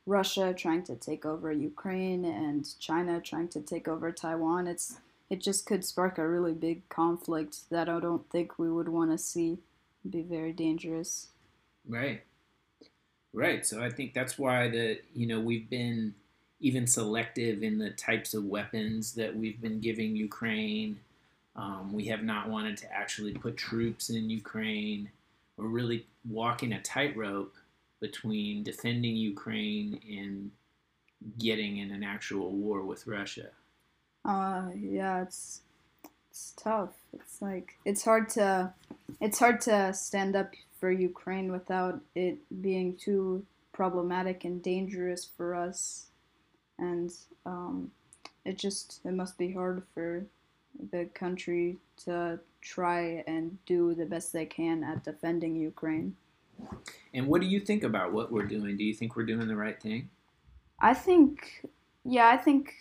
Russia 0.06 0.54
trying 0.56 0.84
to 0.84 0.94
take 0.94 1.26
over 1.26 1.52
Ukraine, 1.52 2.24
and 2.24 2.66
China 2.78 3.20
trying 3.20 3.48
to 3.48 3.60
take 3.60 3.88
over 3.88 4.10
Taiwan. 4.12 4.66
It's 4.66 4.98
it 5.30 5.40
just 5.40 5.66
could 5.66 5.84
spark 5.84 6.18
a 6.18 6.28
really 6.28 6.52
big 6.52 6.88
conflict 6.88 7.70
that 7.70 7.88
I 7.88 7.98
don't 7.98 8.28
think 8.30 8.58
we 8.58 8.70
would 8.70 8.88
want 8.88 9.10
to 9.10 9.18
see. 9.18 9.58
Be 10.08 10.22
very 10.22 10.52
dangerous. 10.52 11.28
Right. 11.88 12.22
Right. 13.32 13.66
So 13.66 13.82
I 13.82 13.90
think 13.90 14.14
that's 14.14 14.38
why 14.38 14.68
the 14.68 15.00
you 15.14 15.26
know 15.26 15.40
we've 15.40 15.68
been 15.68 16.14
even 16.60 16.86
selective 16.86 17.62
in 17.62 17.78
the 17.78 17.90
types 17.90 18.32
of 18.32 18.44
weapons 18.44 19.12
that 19.14 19.36
we've 19.36 19.60
been 19.60 19.80
giving 19.80 20.16
Ukraine. 20.16 21.00
Um, 21.56 21.92
we 21.92 22.06
have 22.06 22.22
not 22.22 22.48
wanted 22.48 22.76
to 22.78 22.92
actually 22.92 23.34
put 23.34 23.56
troops 23.56 24.10
in 24.10 24.30
Ukraine. 24.30 25.10
We're 25.56 25.68
really 25.68 26.06
walking 26.28 26.72
a 26.72 26.80
tightrope 26.80 27.54
between 28.00 28.62
defending 28.62 29.16
Ukraine 29.16 30.00
and 30.08 30.50
getting 31.38 31.78
in 31.78 31.90
an 31.90 32.02
actual 32.02 32.50
war 32.52 32.82
with 32.82 33.06
Russia. 33.06 33.48
Uh, 34.24 34.68
yeah, 34.76 35.22
it's 35.22 35.62
it's 36.30 36.52
tough. 36.56 36.94
It's 37.12 37.40
like 37.40 37.76
it's 37.84 38.04
hard 38.04 38.28
to 38.30 38.72
it's 39.20 39.38
hard 39.38 39.60
to 39.62 39.94
stand 39.94 40.34
up 40.34 40.52
for 40.80 40.90
Ukraine 40.90 41.52
without 41.52 42.00
it 42.14 42.38
being 42.60 42.96
too 42.96 43.46
problematic 43.72 44.44
and 44.44 44.62
dangerous 44.62 45.24
for 45.36 45.54
us 45.54 46.06
and 46.78 47.12
um, 47.46 47.90
it 48.44 48.58
just 48.58 49.00
it 49.04 49.12
must 49.12 49.38
be 49.38 49.52
hard 49.52 49.82
for 49.94 50.24
the 50.90 51.06
country 51.14 51.78
to 52.04 52.38
try 52.60 53.22
and 53.26 53.58
do 53.66 53.94
the 53.94 54.06
best 54.06 54.32
they 54.32 54.46
can 54.46 54.82
at 54.82 55.04
defending 55.04 55.56
Ukraine. 55.56 56.16
And 57.12 57.26
what 57.26 57.40
do 57.40 57.46
you 57.46 57.60
think 57.60 57.82
about 57.82 58.12
what 58.12 58.32
we're 58.32 58.46
doing? 58.46 58.76
Do 58.76 58.84
you 58.84 58.94
think 58.94 59.16
we're 59.16 59.24
doing 59.26 59.48
the 59.48 59.56
right 59.56 59.80
thing? 59.80 60.08
I 60.80 60.94
think, 60.94 61.66
yeah, 62.04 62.28
I 62.28 62.36
think 62.36 62.74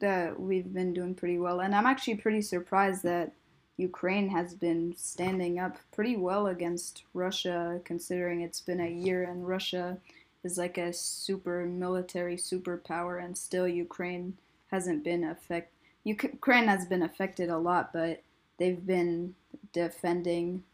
that 0.00 0.38
we've 0.38 0.72
been 0.72 0.92
doing 0.92 1.14
pretty 1.14 1.38
well, 1.38 1.60
and 1.60 1.74
I'm 1.74 1.86
actually 1.86 2.16
pretty 2.16 2.42
surprised 2.42 3.02
that 3.04 3.32
Ukraine 3.76 4.28
has 4.28 4.54
been 4.54 4.94
standing 4.96 5.58
up 5.58 5.78
pretty 5.92 6.16
well 6.16 6.48
against 6.48 7.04
Russia, 7.14 7.80
considering 7.84 8.42
it's 8.42 8.60
been 8.60 8.80
a 8.80 8.90
year 8.90 9.24
and 9.24 9.48
Russia 9.48 9.98
is 10.44 10.58
like 10.58 10.78
a 10.78 10.92
super 10.92 11.64
military 11.66 12.36
superpower, 12.36 13.22
and 13.22 13.36
still 13.36 13.68
Ukraine 13.68 14.36
hasn't 14.70 15.04
been 15.04 15.24
affected. 15.24 15.79
Ukraine 16.04 16.68
has 16.68 16.86
been 16.86 17.02
affected 17.02 17.50
a 17.50 17.58
lot, 17.58 17.92
but 17.92 18.22
they've 18.58 18.84
been 18.86 19.34
defending 19.72 20.64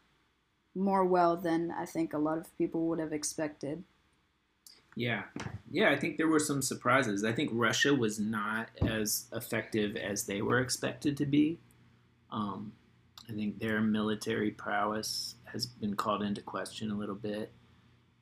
more 0.75 1.03
well 1.03 1.35
than 1.35 1.71
I 1.71 1.85
think 1.85 2.13
a 2.13 2.17
lot 2.17 2.37
of 2.37 2.55
people 2.57 2.87
would 2.87 2.99
have 2.99 3.13
expected. 3.13 3.83
Yeah, 4.95 5.23
yeah, 5.69 5.91
I 5.91 5.95
think 5.95 6.17
there 6.17 6.27
were 6.27 6.39
some 6.39 6.61
surprises. 6.61 7.23
I 7.23 7.31
think 7.31 7.51
Russia 7.53 7.93
was 7.93 8.19
not 8.19 8.69
as 8.81 9.25
effective 9.31 9.95
as 9.95 10.25
they 10.25 10.41
were 10.41 10.59
expected 10.59 11.17
to 11.17 11.25
be. 11.25 11.59
Um, 12.31 12.71
I 13.29 13.33
think 13.33 13.59
their 13.59 13.81
military 13.81 14.51
prowess 14.51 15.35
has 15.45 15.65
been 15.65 15.95
called 15.95 16.23
into 16.23 16.41
question 16.41 16.89
a 16.89 16.95
little 16.95 17.15
bit. 17.15 17.51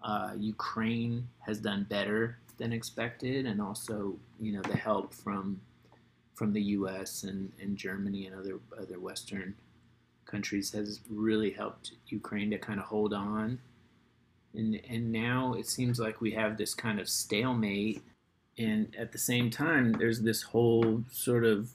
Uh, 0.04 0.32
Ukraine 0.38 1.28
has 1.40 1.60
done 1.60 1.86
better 1.90 2.40
than 2.58 2.74
expected, 2.74 3.46
and 3.46 3.62
also 3.62 4.16
you 4.40 4.52
know 4.52 4.62
the 4.62 4.78
help 4.78 5.14
from 5.14 5.62
from 6.36 6.54
the 6.54 6.62
U.S. 6.62 7.24
and, 7.24 7.52
and 7.60 7.78
Germany 7.78 8.28
and 8.28 8.36
other 8.36 8.60
other 8.80 9.00
Western 9.00 9.56
countries 10.26 10.72
has 10.72 11.00
really 11.10 11.52
helped 11.52 11.92
Ukraine 12.08 12.52
to 12.52 12.58
kind 12.58 12.80
of 12.80 12.86
hold 12.86 13.14
on. 13.14 13.60
And 14.54 14.80
and 14.90 15.12
now 15.12 15.54
it 15.54 15.68
seems 15.68 16.00
like 16.00 16.22
we 16.22 16.32
have 16.32 16.58
this 16.58 16.74
kind 16.74 17.00
of 17.00 17.10
stalemate, 17.10 18.04
and 18.58 18.96
at 18.98 19.12
the 19.12 19.18
same 19.18 19.50
time, 19.50 19.94
there's 19.94 20.22
this 20.22 20.42
whole 20.44 21.04
sort 21.12 21.46
of 21.46 21.70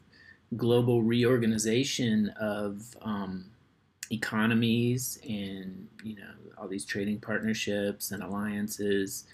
global 0.56 1.02
reorganization 1.02 2.28
of 2.40 2.96
um, 3.02 3.46
economies 4.10 5.18
and 5.28 5.88
you 6.02 6.16
know 6.16 6.32
all 6.58 6.68
these 6.68 6.84
trading 6.84 7.18
partnerships 7.20 8.10
and 8.10 8.22
alliances, 8.22 9.24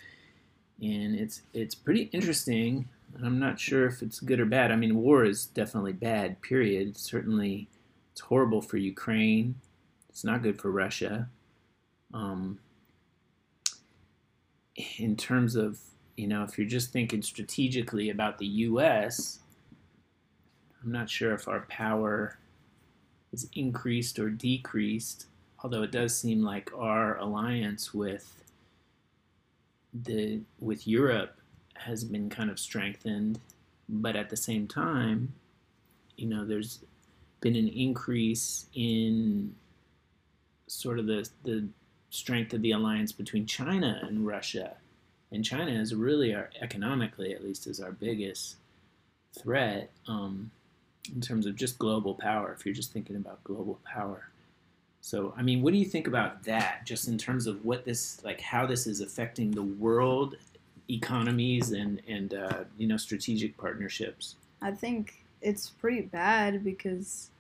and 0.80 1.14
it's 1.14 1.42
it's 1.52 1.75
pretty 1.75 2.11
interesting. 2.12 2.88
I'm 3.22 3.38
not 3.38 3.58
sure 3.58 3.86
if 3.86 4.02
it's 4.02 4.20
good 4.20 4.40
or 4.40 4.44
bad. 4.44 4.70
I 4.70 4.76
mean, 4.76 4.96
war 4.96 5.25
is 5.25 5.46
definitely 5.46 5.92
bad. 5.92 6.40
Period. 6.42 6.96
Certainly, 6.96 7.68
it's 8.12 8.20
horrible 8.20 8.60
for 8.60 8.76
Ukraine. 8.76 9.56
It's 10.08 10.25
not 10.25 10.42
good 10.42 10.60
for 10.60 10.70
Russia. 10.70 11.28
Um, 12.12 12.58
in 14.98 15.16
terms 15.16 15.56
of 15.56 15.80
you 16.16 16.26
know, 16.26 16.42
if 16.42 16.56
you're 16.56 16.66
just 16.66 16.92
thinking 16.92 17.20
strategically 17.20 18.08
about 18.08 18.38
the 18.38 18.46
U.S., 18.46 19.40
I'm 20.82 20.90
not 20.90 21.10
sure 21.10 21.34
if 21.34 21.46
our 21.46 21.60
power 21.68 22.38
is 23.32 23.48
increased 23.54 24.18
or 24.18 24.30
decreased 24.30 25.26
although 25.66 25.82
it 25.82 25.90
does 25.90 26.16
seem 26.16 26.42
like 26.42 26.70
our 26.76 27.16
alliance 27.18 27.92
with 27.92 28.42
the 29.92 30.40
with 30.60 30.86
Europe 30.86 31.40
has 31.78 32.04
been 32.04 32.28
kind 32.28 32.50
of 32.50 32.59
strengthened, 32.59 33.38
but 33.88 34.16
at 34.16 34.30
the 34.30 34.37
same 34.37 34.66
time, 34.66 35.33
you 36.16 36.26
know, 36.26 36.45
there's 36.45 36.80
been 37.40 37.56
an 37.56 37.68
increase 37.68 38.66
in 38.75 39.54
sort 40.66 40.99
of 40.99 41.06
the 41.06 41.28
the 41.45 41.68
strength 42.11 42.54
of 42.54 42.62
the 42.62 42.73
alliance 42.73 43.12
between 43.12 43.47
China 43.47 44.00
and 44.02 44.26
Russia. 44.26 44.75
And 45.33 45.45
China 45.45 45.73
is 45.73 45.95
really 45.95 46.35
our 46.35 46.50
economically, 46.61 47.35
at 47.35 47.45
least, 47.45 47.66
is 47.66 47.80
our 47.80 47.92
biggest 47.92 48.56
threat 49.37 49.90
um, 50.06 50.50
in 51.12 51.21
terms 51.21 51.47
of 51.47 51.56
just 51.56 51.78
global 51.78 52.14
power. 52.14 52.52
If 52.52 52.64
you're 52.64 52.75
just 52.75 52.92
thinking 52.92 53.16
about 53.16 53.42
global 53.45 53.78
power, 53.85 54.30
so, 55.06 55.33
I 55.37 55.42
mean, 55.42 55.62
what 55.62 55.73
do 55.73 55.78
you 55.78 55.85
think 55.85 56.09
about 56.09 56.42
that, 56.45 56.85
just 56.85 57.06
in 57.06 57.16
terms 57.16 57.47
of 57.47 57.64
what 57.64 57.85
this, 57.85 58.25
like, 58.25 58.40
how 58.40 58.66
this 58.66 58.88
is 58.88 59.00
affecting 59.00 59.52
the 59.52 59.62
world 59.62 60.35
economies 60.88 61.73
and 61.73 62.00
and 62.09 62.35
uh, 62.35 62.64
you 62.76 62.87
know 62.87 62.97
strategic 62.97 63.57
partnerships? 63.57 64.37
I 64.62 64.71
think 64.73 65.25
it's 65.43 65.69
pretty 65.69 66.02
bad 66.02 66.64
because 66.64 67.31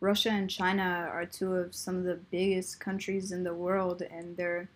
Russia 0.00 0.30
and 0.30 0.50
China 0.50 1.08
are 1.10 1.26
two 1.26 1.54
of 1.54 1.74
some 1.74 1.96
of 1.96 2.04
the 2.04 2.20
biggest 2.30 2.80
countries 2.80 3.32
in 3.32 3.44
the 3.44 3.54
world, 3.54 4.02
and 4.02 4.36
their 4.36 4.68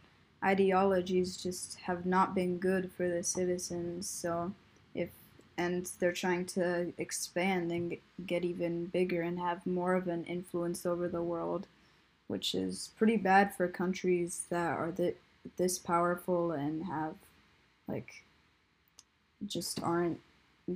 ideologies 0.43 1.37
just 1.37 1.79
have 1.81 2.07
not 2.07 2.35
been 2.35 2.59
good 2.59 2.91
for 2.97 3.09
the 3.09 3.23
citizens. 3.23 4.09
So, 4.09 4.53
if 4.95 5.11
and 5.59 5.91
they're 5.99 6.13
trying 6.13 6.47
to 6.47 6.93
expand 6.97 7.71
and 7.71 7.97
get 8.27 8.45
even 8.45 8.87
bigger 8.87 9.23
and 9.23 9.39
have 9.39 9.67
more 9.67 9.95
of 9.95 10.09
an 10.09 10.25
influence 10.25 10.87
over 10.87 11.07
the 11.09 11.23
world 11.23 11.67
which 12.31 12.55
is 12.55 12.91
pretty 12.97 13.17
bad 13.17 13.53
for 13.53 13.67
countries 13.67 14.45
that 14.51 14.71
are 14.71 14.93
th- 14.93 15.17
this 15.57 15.81
powerful 15.81 16.53
and 16.53 16.85
have 16.85 17.17
like 17.90 18.25
just 19.47 19.82
aren't 19.82 20.20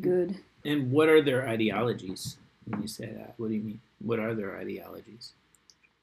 good. 0.01 0.37
And 0.65 0.91
what 0.91 1.09
are 1.09 1.23
their 1.23 1.49
ideologies? 1.49 2.37
When 2.67 2.81
you 2.81 2.89
say 2.89 3.07
that, 3.07 3.35
what 3.37 3.49
do 3.49 3.55
you 3.55 3.63
mean? 3.63 3.81
What 3.99 4.19
are 4.19 4.35
their 4.35 4.57
ideologies? 4.57 5.33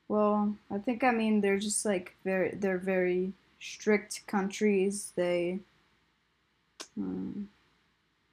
Well, 0.08 0.56
I 0.70 0.78
think 0.78 1.04
I 1.04 1.12
mean 1.12 1.42
they're 1.42 1.60
just 1.60 1.86
like 1.86 2.16
very 2.24 2.52
they're 2.56 2.78
very 2.78 3.34
strict 3.60 4.28
countries. 4.28 5.14
They 5.16 5.60
um, 6.98 7.50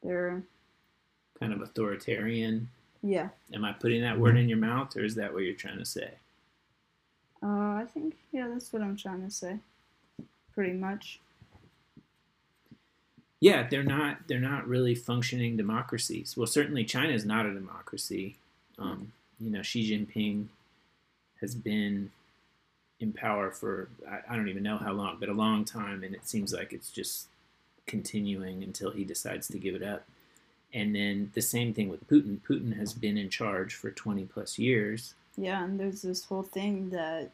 they're 0.02 0.42
kind 1.38 1.52
of 1.52 1.62
authoritarian. 1.62 2.68
Yeah. 3.02 3.28
Am 3.54 3.64
I 3.64 3.72
putting 3.72 4.02
that 4.02 4.18
word 4.18 4.36
in 4.36 4.48
your 4.48 4.58
mouth, 4.58 4.96
or 4.96 5.04
is 5.04 5.14
that 5.14 5.32
what 5.32 5.44
you're 5.44 5.54
trying 5.54 5.78
to 5.78 5.84
say? 5.84 6.10
Uh, 7.42 7.46
I 7.76 7.84
think 7.92 8.16
yeah, 8.32 8.48
that's 8.48 8.72
what 8.72 8.82
I'm 8.82 8.96
trying 8.96 9.24
to 9.24 9.30
say. 9.30 9.58
Pretty 10.52 10.72
much. 10.72 11.20
Yeah, 13.40 13.68
they're 13.68 13.84
not 13.84 14.26
they're 14.26 14.40
not 14.40 14.66
really 14.66 14.94
functioning 14.94 15.56
democracies. 15.56 16.36
Well, 16.36 16.46
certainly 16.46 16.84
China 16.84 17.12
is 17.12 17.24
not 17.24 17.46
a 17.46 17.54
democracy. 17.54 18.36
Um, 18.78 19.12
you 19.40 19.50
know, 19.50 19.62
Xi 19.62 19.90
Jinping 19.90 20.46
has 21.40 21.54
been 21.54 22.10
in 23.00 23.12
power 23.12 23.50
for 23.50 23.88
I, 24.08 24.32
I 24.32 24.36
don't 24.36 24.48
even 24.48 24.64
know 24.64 24.78
how 24.78 24.92
long, 24.92 25.18
but 25.20 25.28
a 25.28 25.34
long 25.34 25.64
time, 25.64 26.02
and 26.02 26.14
it 26.14 26.26
seems 26.28 26.52
like 26.52 26.72
it's 26.72 26.90
just 26.90 27.26
continuing 27.86 28.62
until 28.62 28.90
he 28.90 29.04
decides 29.04 29.48
to 29.48 29.58
give 29.58 29.74
it 29.74 29.82
up. 29.82 30.04
And 30.74 30.94
then 30.94 31.30
the 31.34 31.40
same 31.40 31.72
thing 31.72 31.88
with 31.88 32.08
Putin. 32.08 32.40
Putin 32.46 32.76
has 32.76 32.92
been 32.92 33.16
in 33.16 33.30
charge 33.30 33.74
for 33.74 33.90
20 33.90 34.24
plus 34.24 34.58
years 34.58 35.14
Yeah, 35.40 35.62
and 35.62 35.78
there's 35.78 36.02
this 36.02 36.24
whole 36.24 36.42
thing 36.42 36.90
that, 36.90 37.30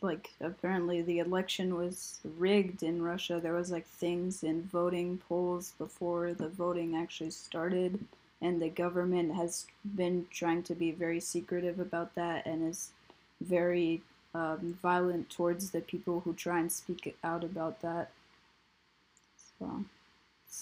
like, 0.00 0.30
apparently 0.40 1.02
the 1.02 1.18
election 1.18 1.74
was 1.74 2.20
rigged 2.38 2.84
in 2.84 3.02
Russia. 3.02 3.40
There 3.42 3.54
was 3.54 3.72
like 3.72 3.86
things 3.86 4.44
in 4.44 4.62
voting 4.62 5.18
polls 5.28 5.72
before 5.76 6.34
the 6.34 6.48
voting 6.48 6.94
actually 6.94 7.30
started, 7.30 7.98
and 8.40 8.62
the 8.62 8.68
government 8.68 9.34
has 9.34 9.66
been 9.96 10.26
trying 10.30 10.62
to 10.64 10.74
be 10.74 10.92
very 10.92 11.18
secretive 11.18 11.80
about 11.80 12.14
that 12.14 12.46
and 12.46 12.68
is 12.68 12.92
very 13.40 14.02
um, 14.34 14.78
violent 14.80 15.28
towards 15.28 15.72
the 15.72 15.80
people 15.80 16.20
who 16.20 16.34
try 16.34 16.60
and 16.60 16.70
speak 16.70 17.16
out 17.24 17.42
about 17.42 17.82
that. 17.82 18.12
So, 19.58 19.84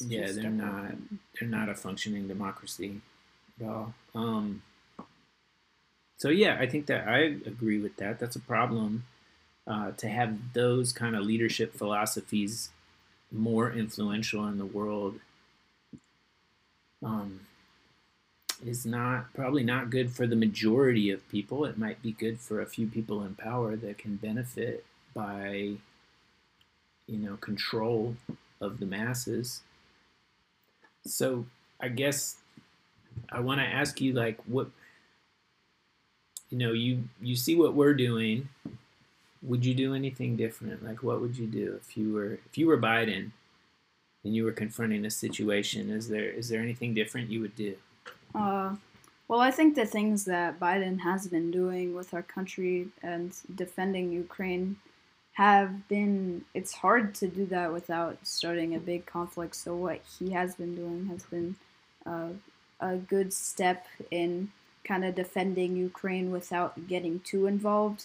Yeah, 0.08 0.32
they're 0.32 0.50
not 0.50 0.92
they're 1.38 1.48
not 1.48 1.68
a 1.68 1.74
functioning 1.74 2.26
democracy 2.26 3.02
at 3.60 3.66
all. 3.68 3.94
Um, 4.14 4.62
so 6.16 6.28
yeah, 6.28 6.56
I 6.58 6.66
think 6.66 6.86
that 6.86 7.08
I 7.08 7.18
agree 7.18 7.78
with 7.78 7.96
that. 7.96 8.18
That's 8.18 8.36
a 8.36 8.40
problem 8.40 9.04
uh, 9.66 9.92
to 9.92 10.08
have 10.08 10.52
those 10.52 10.92
kind 10.92 11.16
of 11.16 11.24
leadership 11.24 11.74
philosophies 11.74 12.70
more 13.32 13.72
influential 13.72 14.46
in 14.46 14.58
the 14.58 14.66
world. 14.66 15.20
Um, 17.02 17.40
is 18.64 18.86
not 18.86 19.32
probably 19.34 19.62
not 19.62 19.90
good 19.90 20.10
for 20.10 20.26
the 20.26 20.36
majority 20.36 21.10
of 21.10 21.28
people. 21.28 21.64
It 21.64 21.76
might 21.76 22.02
be 22.02 22.12
good 22.12 22.40
for 22.40 22.60
a 22.60 22.66
few 22.66 22.86
people 22.86 23.22
in 23.22 23.34
power 23.34 23.76
that 23.76 23.98
can 23.98 24.16
benefit 24.16 24.84
by, 25.14 25.72
you 27.06 27.18
know, 27.18 27.36
control 27.36 28.16
of 28.60 28.80
the 28.80 28.86
masses. 28.86 29.62
So 31.04 31.46
I 31.80 31.88
guess 31.88 32.36
I 33.30 33.40
want 33.40 33.60
to 33.60 33.66
ask 33.66 34.00
you, 34.00 34.12
like, 34.12 34.38
what 34.46 34.70
you 36.50 36.58
know, 36.58 36.72
you 36.72 37.04
you 37.20 37.36
see 37.36 37.54
what 37.54 37.74
we're 37.74 37.94
doing. 37.94 38.48
Would 39.42 39.64
you 39.64 39.74
do 39.74 39.94
anything 39.94 40.36
different? 40.36 40.84
Like, 40.84 41.02
what 41.02 41.20
would 41.20 41.36
you 41.36 41.46
do 41.46 41.78
if 41.80 41.96
you 41.96 42.12
were 42.12 42.38
if 42.46 42.58
you 42.58 42.66
were 42.66 42.78
Biden 42.78 43.30
and 44.24 44.34
you 44.34 44.44
were 44.44 44.52
confronting 44.52 45.04
a 45.04 45.10
situation? 45.10 45.90
Is 45.90 46.08
there 46.08 46.30
is 46.30 46.48
there 46.48 46.60
anything 46.60 46.94
different 46.94 47.30
you 47.30 47.40
would 47.40 47.56
do? 47.56 47.76
Uh, 48.34 48.74
well, 49.28 49.40
I 49.40 49.50
think 49.50 49.74
the 49.74 49.86
things 49.86 50.24
that 50.26 50.60
Biden 50.60 51.00
has 51.00 51.26
been 51.26 51.50
doing 51.50 51.94
with 51.94 52.14
our 52.14 52.22
country 52.22 52.88
and 53.02 53.32
defending 53.56 54.12
Ukraine 54.12 54.76
have 55.32 55.86
been, 55.88 56.44
it's 56.54 56.72
hard 56.72 57.14
to 57.16 57.28
do 57.28 57.44
that 57.46 57.72
without 57.72 58.16
starting 58.22 58.74
a 58.74 58.78
big 58.78 59.04
conflict. 59.04 59.56
So, 59.56 59.74
what 59.74 60.00
he 60.18 60.30
has 60.30 60.54
been 60.54 60.74
doing 60.74 61.06
has 61.06 61.24
been 61.24 61.56
uh, 62.06 62.28
a 62.80 62.96
good 62.96 63.32
step 63.32 63.86
in 64.10 64.50
kind 64.86 65.04
of 65.04 65.14
defending 65.14 65.76
Ukraine 65.76 66.30
without 66.30 66.86
getting 66.86 67.20
too 67.20 67.46
involved. 67.46 68.04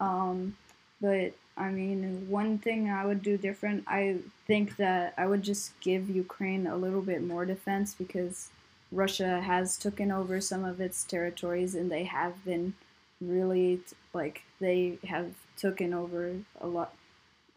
Um, 0.00 0.56
but 1.00 1.32
I 1.56 1.70
mean, 1.70 2.26
one 2.28 2.58
thing 2.58 2.90
I 2.90 3.04
would 3.04 3.22
do 3.22 3.36
different, 3.36 3.84
I 3.86 4.16
think 4.46 4.76
that 4.76 5.14
I 5.16 5.26
would 5.26 5.42
just 5.42 5.78
give 5.80 6.08
Ukraine 6.08 6.66
a 6.66 6.76
little 6.76 7.02
bit 7.02 7.22
more 7.22 7.44
defense 7.44 7.94
because 7.94 8.50
Russia 8.90 9.40
has 9.40 9.76
taken 9.76 10.10
over 10.10 10.40
some 10.40 10.64
of 10.64 10.80
its 10.80 11.04
territories 11.04 11.74
and 11.74 11.90
they 11.90 12.04
have 12.04 12.44
been 12.44 12.74
really 13.20 13.80
like 14.12 14.42
they 14.60 14.98
have 15.04 15.32
taken 15.56 15.94
over 15.94 16.34
a 16.60 16.66
lot 16.66 16.94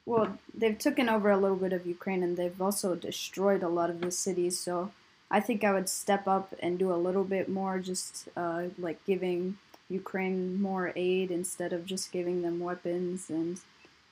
well 0.06 0.38
they've 0.54 0.78
taken 0.78 1.10
over 1.10 1.30
a 1.30 1.38
little 1.38 1.58
bit 1.58 1.74
of 1.74 1.86
Ukraine 1.86 2.24
and 2.24 2.38
they've 2.38 2.62
also 2.62 2.96
destroyed 2.96 3.64
a 3.64 3.70
lot 3.70 3.90
of 3.90 4.02
the 4.02 4.12
cities 4.12 4.60
so 4.60 4.92
I 5.30 5.40
think 5.40 5.64
I 5.64 5.74
would 5.74 5.90
step 5.90 6.28
up 6.28 6.54
and 6.60 6.80
do 6.80 6.92
a 6.92 6.96
little 6.96 7.24
bit 7.24 7.50
more 7.50 7.80
just 7.80 8.30
uh, 8.38 8.64
like 8.78 9.06
giving 9.06 9.58
Ukraine 9.90 10.62
more 10.62 10.92
aid 10.96 11.32
instead 11.32 11.74
of 11.74 11.86
just 11.86 12.12
giving 12.12 12.42
them 12.42 12.60
weapons 12.60 13.30
and 13.30 13.60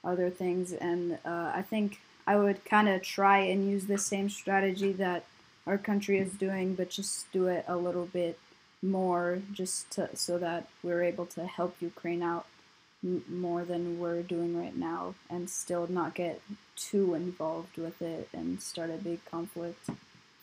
other 0.03 0.29
things 0.29 0.71
and 0.71 1.17
uh, 1.25 1.51
I 1.53 1.63
think 1.67 1.99
I 2.27 2.35
would 2.37 2.65
kind 2.65 2.89
of 2.89 3.03
try 3.03 3.39
and 3.39 3.69
use 3.69 3.85
the 3.85 3.97
same 3.97 4.29
strategy 4.29 4.91
that 4.93 5.25
our 5.67 5.77
country 5.77 6.19
is 6.19 6.33
doing, 6.33 6.75
but 6.75 6.89
just 6.89 7.31
do 7.31 7.47
it 7.47 7.65
a 7.67 7.77
little 7.77 8.05
bit 8.05 8.39
more, 8.81 9.39
just 9.51 9.91
to, 9.91 10.15
so 10.15 10.37
that 10.39 10.67
we're 10.83 11.03
able 11.03 11.25
to 11.27 11.45
help 11.45 11.75
Ukraine 11.79 12.23
out 12.23 12.45
more 13.29 13.63
than 13.63 13.99
we're 13.99 14.23
doing 14.23 14.59
right 14.59 14.75
now, 14.75 15.13
and 15.29 15.49
still 15.49 15.87
not 15.87 16.15
get 16.15 16.41
too 16.75 17.13
involved 17.13 17.77
with 17.77 18.01
it 18.01 18.29
and 18.33 18.61
start 18.61 18.89
a 18.89 18.93
big 18.93 19.23
conflict. 19.25 19.89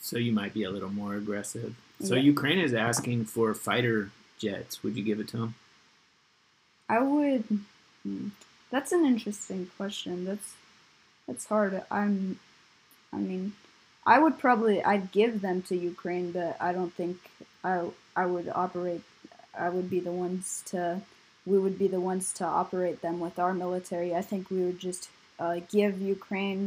So 0.02 0.18
you 0.18 0.32
might 0.32 0.52
be 0.52 0.64
a 0.64 0.70
little 0.70 0.90
more 0.90 1.14
aggressive. 1.14 1.74
So 2.08 2.14
Yeah. 2.16 2.22
Ukraine 2.34 2.58
is 2.58 2.74
asking 2.74 3.18
for 3.34 3.54
fighter 3.54 4.10
jets. 4.44 4.82
Would 4.82 4.96
you 4.96 5.04
give 5.10 5.20
it 5.20 5.28
to 5.28 5.36
them? 5.38 5.54
I 6.88 6.98
would. 7.00 7.44
hmm, 8.02 8.28
That's 8.72 8.92
an 8.92 9.04
interesting 9.12 9.70
question. 9.78 10.24
That's 10.28 10.48
that's 11.26 11.46
hard. 11.46 11.72
I'm. 11.90 12.38
I 13.12 13.18
mean, 13.28 13.44
I 14.04 14.16
would 14.22 14.36
probably 14.44 14.76
I'd 14.82 15.12
give 15.12 15.40
them 15.40 15.62
to 15.68 15.76
Ukraine, 15.92 16.28
but 16.32 16.56
I 16.60 16.72
don't 16.76 16.92
think 17.00 17.16
I 17.62 17.74
I 18.22 18.24
would 18.32 18.48
operate. 18.64 19.02
I 19.66 19.68
would 19.74 19.88
be 19.96 20.00
the 20.00 20.16
ones 20.26 20.44
to. 20.72 20.82
We 21.52 21.58
would 21.64 21.78
be 21.84 21.88
the 21.96 22.00
ones 22.12 22.24
to 22.38 22.44
operate 22.44 22.98
them 23.02 23.16
with 23.20 23.36
our 23.44 23.54
military. 23.64 24.10
I 24.14 24.22
think 24.30 24.42
we 24.50 24.60
would 24.66 24.80
just 24.88 25.02
uh, 25.38 25.56
give 25.76 25.94
Ukraine 26.16 26.62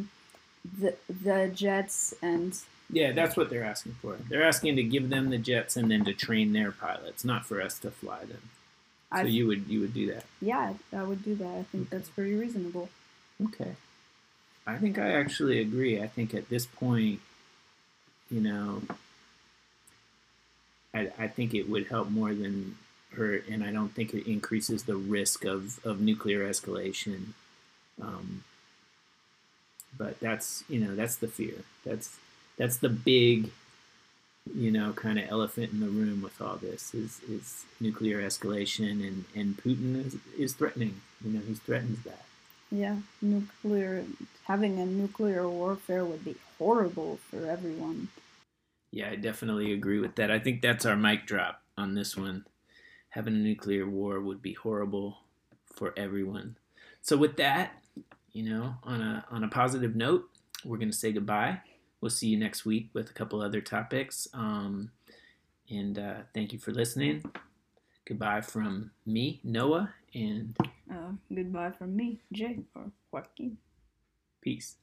the 0.81 0.91
the 1.27 1.39
jets 1.63 1.97
and 2.31 2.49
Yeah, 2.95 3.11
that's 3.11 3.35
what 3.35 3.49
they're 3.49 3.65
asking 3.65 3.97
for. 4.01 4.15
They're 4.29 4.41
asking 4.47 4.77
to 4.77 4.83
give 4.83 5.09
them 5.09 5.29
the 5.29 5.37
jets 5.37 5.75
and 5.75 5.91
then 5.91 6.05
to 6.05 6.13
train 6.13 6.53
their 6.53 6.71
pilots, 6.71 7.25
not 7.25 7.45
for 7.45 7.61
us 7.61 7.77
to 7.79 7.91
fly 7.91 8.19
them. 8.23 8.49
So 9.13 9.19
I 9.19 9.23
you 9.23 9.47
would 9.47 9.67
you 9.67 9.81
would 9.81 9.93
do 9.93 10.07
that. 10.13 10.23
yeah 10.41 10.73
I 10.93 11.03
would 11.03 11.21
do 11.21 11.35
that. 11.35 11.57
I 11.59 11.63
think 11.63 11.89
that's 11.89 12.07
pretty 12.07 12.35
reasonable. 12.35 12.87
Okay. 13.43 13.75
I 14.65 14.77
think 14.77 14.97
I 14.97 15.11
actually 15.11 15.59
agree. 15.59 16.01
I 16.01 16.07
think 16.07 16.33
at 16.33 16.47
this 16.49 16.65
point, 16.65 17.19
you 18.31 18.39
know, 18.39 18.81
I, 20.93 21.11
I 21.19 21.27
think 21.27 21.53
it 21.53 21.69
would 21.69 21.87
help 21.87 22.09
more 22.09 22.33
than 22.33 22.77
hurt, 23.11 23.47
and 23.49 23.61
I 23.61 23.71
don't 23.71 23.93
think 23.93 24.13
it 24.13 24.25
increases 24.25 24.83
the 24.83 24.95
risk 24.95 25.43
of, 25.43 25.85
of 25.85 25.99
nuclear 25.99 26.49
escalation. 26.49 27.33
Um, 28.01 28.45
but 29.97 30.17
that's 30.21 30.63
you 30.69 30.79
know 30.79 30.95
that's 30.95 31.17
the 31.17 31.27
fear. 31.27 31.55
That's 31.85 32.17
that's 32.57 32.77
the 32.77 32.89
big, 32.89 33.49
you 34.53 34.71
know, 34.71 34.93
kind 34.93 35.19
of 35.19 35.29
elephant 35.29 35.71
in 35.73 35.79
the 35.79 35.87
room 35.87 36.21
with 36.21 36.41
all 36.41 36.57
this 36.57 36.93
is 36.93 37.21
is 37.29 37.65
nuclear 37.79 38.21
escalation, 38.21 39.05
and 39.05 39.25
and 39.35 39.57
Putin 39.57 40.05
is 40.05 40.17
is 40.37 40.53
threatening. 40.53 41.01
You 41.23 41.33
know, 41.33 41.41
he 41.45 41.53
threatens 41.55 42.03
that. 42.03 42.25
Yeah, 42.71 42.97
nuclear 43.21 44.05
having 44.45 44.79
a 44.79 44.85
nuclear 44.85 45.47
warfare 45.47 46.05
would 46.05 46.25
be 46.25 46.35
horrible 46.57 47.19
for 47.29 47.45
everyone. 47.45 48.09
Yeah, 48.91 49.09
I 49.09 49.15
definitely 49.15 49.73
agree 49.73 49.99
with 49.99 50.15
that. 50.15 50.31
I 50.31 50.39
think 50.39 50.61
that's 50.61 50.85
our 50.85 50.95
mic 50.95 51.25
drop 51.25 51.61
on 51.77 51.95
this 51.95 52.15
one. 52.15 52.45
Having 53.09 53.35
a 53.35 53.39
nuclear 53.39 53.87
war 53.87 54.19
would 54.19 54.41
be 54.41 54.53
horrible 54.53 55.17
for 55.73 55.93
everyone. 55.97 56.55
So 57.01 57.17
with 57.17 57.35
that, 57.37 57.73
you 58.31 58.49
know, 58.49 58.75
on 58.83 59.01
a 59.01 59.25
on 59.29 59.43
a 59.43 59.47
positive 59.47 59.95
note, 59.95 60.29
we're 60.63 60.77
gonna 60.77 60.93
say 60.93 61.11
goodbye. 61.11 61.59
We'll 62.05 62.11
see 62.11 62.27
you 62.27 62.37
next 62.37 62.65
week 62.67 62.89
with 62.93 63.09
a 63.09 63.13
couple 63.13 63.41
other 63.41 63.61
topics. 63.61 64.27
Um, 64.31 64.91
and 65.71 65.97
uh, 65.97 66.17
thank 66.35 66.53
you 66.53 66.59
for 66.59 66.69
listening. 66.69 67.23
Goodbye 68.07 68.41
from 68.41 68.91
me, 69.07 69.39
Noah, 69.43 69.91
and 70.13 70.55
Uh, 70.87 71.13
goodbye 71.33 71.71
from 71.71 71.95
me, 71.95 72.21
Jay 72.31 72.59
or 72.75 72.91
Joaquin. 73.11 73.57
peace. 74.39 74.75